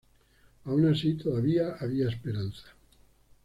[0.65, 2.69] Aun así, todavía había esperanza.